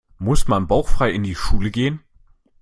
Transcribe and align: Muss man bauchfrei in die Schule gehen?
Muss 0.17 0.47
man 0.47 0.65
bauchfrei 0.65 1.11
in 1.11 1.21
die 1.21 1.35
Schule 1.35 1.69
gehen? 1.69 1.99